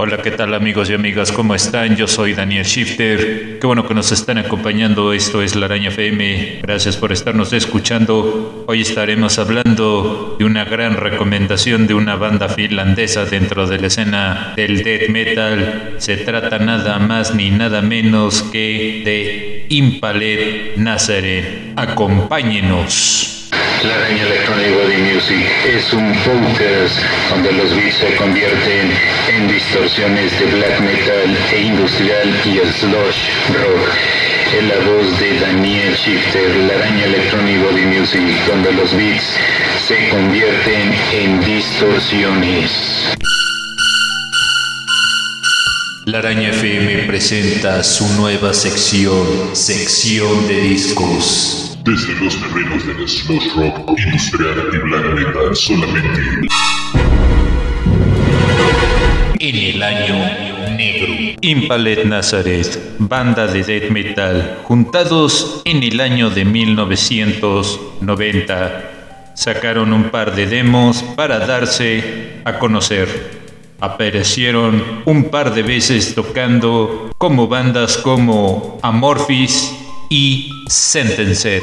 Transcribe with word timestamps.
Hola, 0.00 0.18
¿qué 0.18 0.30
tal 0.30 0.54
amigos 0.54 0.88
y 0.90 0.94
amigas? 0.94 1.32
¿Cómo 1.32 1.56
están? 1.56 1.96
Yo 1.96 2.06
soy 2.06 2.32
Daniel 2.32 2.64
Shifter. 2.64 3.58
Qué 3.58 3.66
bueno 3.66 3.84
que 3.84 3.94
nos 3.94 4.12
están 4.12 4.38
acompañando. 4.38 5.12
Esto 5.12 5.42
es 5.42 5.56
La 5.56 5.66
Araña 5.66 5.88
FM. 5.88 6.60
Gracias 6.62 6.96
por 6.96 7.10
estarnos 7.10 7.52
escuchando. 7.52 8.62
Hoy 8.68 8.82
estaremos 8.82 9.40
hablando 9.40 10.36
de 10.38 10.44
una 10.44 10.64
gran 10.64 10.94
recomendación 10.94 11.88
de 11.88 11.94
una 11.94 12.14
banda 12.14 12.48
finlandesa 12.48 13.24
dentro 13.24 13.66
de 13.66 13.80
la 13.80 13.88
escena 13.88 14.52
del 14.54 14.84
death 14.84 15.08
metal. 15.08 15.96
Se 15.98 16.18
trata 16.18 16.60
nada 16.60 17.00
más 17.00 17.34
ni 17.34 17.50
nada 17.50 17.82
menos 17.82 18.42
que 18.52 19.02
de 19.04 19.66
Impalet 19.68 20.76
Nazareth. 20.76 21.72
Acompáñenos. 21.74 23.27
La 23.84 23.94
araña 23.94 24.24
Electronic 24.24 24.74
Body 24.74 24.96
Music 24.96 25.46
es 25.64 25.92
un 25.92 26.12
podcast 26.24 26.98
donde 27.30 27.52
los 27.52 27.76
beats 27.76 27.94
se 27.98 28.12
convierten 28.16 28.90
en 29.28 29.46
distorsiones 29.46 30.36
de 30.40 30.46
black 30.46 30.80
metal 30.80 31.36
e 31.52 31.60
industrial 31.60 32.28
y 32.44 32.58
slush 32.66 33.30
rock. 33.54 33.90
En 34.58 34.68
la 34.68 34.78
voz 34.78 35.20
de 35.20 35.38
Daniel 35.38 35.94
Shifter, 35.94 36.56
la 36.56 36.74
araña 36.74 37.04
Electronic 37.04 37.62
Body 37.62 37.84
Music, 37.84 38.46
donde 38.48 38.72
los 38.72 38.96
beats 38.96 39.36
se 39.86 40.08
convierten 40.08 40.94
en 41.12 41.44
distorsiones. 41.44 43.16
La 46.06 46.18
Araña 46.18 46.48
FM 46.50 47.04
presenta 47.06 47.84
su 47.84 48.08
nueva 48.14 48.54
sección, 48.54 49.54
sección 49.54 50.48
de 50.48 50.60
discos. 50.62 51.77
Desde 51.88 52.12
los 52.22 52.38
terrenos 52.38 52.86
del 52.86 53.08
slush 53.08 53.56
rock 53.56 53.98
industrial 53.98 54.68
y 54.74 54.76
black 54.76 55.14
metal 55.14 55.56
solamente. 55.56 56.20
En 59.38 59.56
el 59.56 59.82
año 59.82 60.16
negro. 60.76 61.14
Impalet 61.40 62.04
Nazareth, 62.04 62.78
banda 62.98 63.46
de 63.46 63.64
death 63.64 63.90
metal, 63.90 64.58
juntados 64.64 65.62
en 65.64 65.82
el 65.82 65.98
año 66.00 66.28
de 66.28 66.44
1990. 66.44 69.32
Sacaron 69.32 69.94
un 69.94 70.10
par 70.10 70.34
de 70.34 70.46
demos 70.46 71.02
para 71.16 71.38
darse 71.38 72.42
a 72.44 72.58
conocer. 72.58 73.38
Aparecieron 73.80 75.00
un 75.06 75.30
par 75.30 75.54
de 75.54 75.62
veces 75.62 76.14
tocando 76.14 77.10
como 77.16 77.48
bandas 77.48 77.96
como 77.96 78.78
Amorphis 78.82 79.77
y 80.08 80.64
Sentenced. 80.68 81.62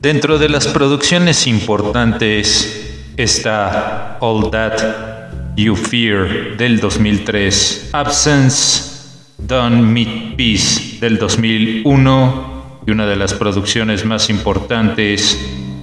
Dentro 0.01 0.39
de 0.39 0.49
las 0.49 0.67
producciones 0.67 1.47
importantes 1.47 3.13
está 3.19 4.17
All 4.21 4.51
That 4.51 5.57
You 5.57 5.77
Fear 5.77 6.57
del 6.57 6.81
2003, 6.81 7.91
Absence, 7.93 9.19
Don't 9.37 9.83
Meet 9.83 10.37
Peace 10.37 10.99
del 11.01 11.19
2001 11.19 12.81
y 12.87 12.91
una 12.91 13.07
de 13.07 13.17
las 13.17 13.35
producciones 13.35 14.07
más 14.07 14.31
importantes, 14.31 15.39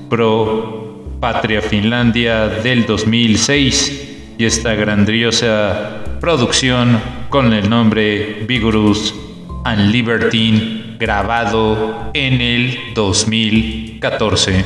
Pro 0.10 0.77
Patria 1.20 1.62
Finlandia 1.62 2.48
del 2.48 2.86
2006 2.86 4.36
y 4.38 4.46
esta 4.46 4.74
grandiosa 4.76 6.04
producción 6.22 7.02
con 7.30 7.54
el 7.54 7.70
nombre 7.70 8.46
Vigorous 8.48 9.14
and 9.64 9.92
Libertine 9.92 10.96
grabado 11.00 12.12
en 12.14 12.42
el 12.42 12.78
2014. 12.94 14.66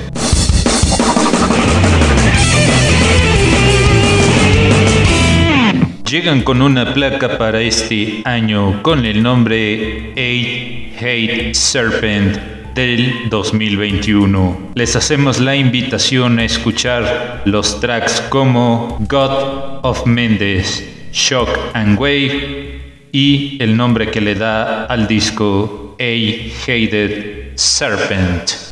Llegan 6.09 6.41
con 6.41 6.61
una 6.61 6.94
placa 6.94 7.38
para 7.38 7.61
este 7.61 8.22
año 8.25 8.84
con 8.84 9.06
el 9.06 9.23
nombre 9.23 10.11
Eight 10.17 11.01
Hate 11.01 11.56
Serpent 11.56 12.60
del 12.74 13.30
2021. 13.30 14.72
Les 14.76 14.96
hacemos 14.96 15.40
la 15.40 15.56
invitación 15.56 16.40
a 16.40 16.46
escuchar 16.46 17.42
los 17.46 17.80
tracks 17.80 18.22
como 18.30 18.98
God 19.08 19.80
of 19.84 20.06
Mendes, 20.06 20.88
Shock 21.12 21.50
and 21.74 22.00
Wave 22.00 22.82
y 23.12 23.58
el 23.62 23.76
nombre 23.76 24.09
que 24.09 24.22
le 24.22 24.36
da 24.36 24.86
al 24.86 25.08
disco 25.08 25.96
A 26.00 26.04
Hated 26.04 27.56
Serpent. 27.56 28.72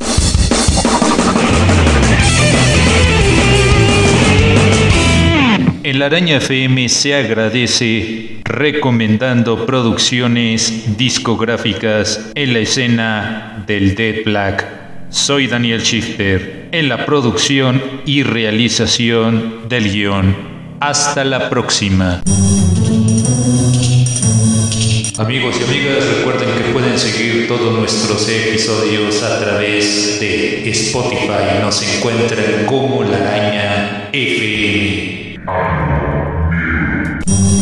En 5.89 5.97
la 5.97 6.05
Araña 6.05 6.37
FM 6.37 6.87
se 6.87 7.15
agradece 7.15 8.41
recomendando 8.43 9.65
producciones 9.65 10.95
discográficas 10.99 12.29
en 12.35 12.53
la 12.53 12.59
escena 12.59 13.63
del 13.65 13.95
Dead 13.95 14.23
Black. 14.23 14.67
Soy 15.09 15.47
Daniel 15.47 15.81
Shifter 15.81 16.69
en 16.71 16.89
la 16.89 17.07
producción 17.07 17.81
y 18.05 18.21
realización 18.21 19.67
del 19.67 19.91
guion. 19.91 20.37
Hasta 20.79 21.23
la 21.23 21.49
próxima. 21.49 22.21
Amigos 25.17 25.55
y 25.59 25.63
amigas, 25.63 26.05
recuerden 26.17 26.49
que 26.55 26.71
pueden 26.71 26.99
seguir 26.99 27.47
todos 27.47 27.75
nuestros 27.75 28.29
episodios 28.29 29.23
a 29.23 29.39
través 29.43 30.19
de 30.19 30.69
Spotify. 30.69 31.63
Nos 31.63 31.81
encuentran 31.81 32.67
como 32.67 33.03
La 33.03 33.17
Araña 33.17 34.09
FM. 34.13 35.28
Amigo. 37.27 37.58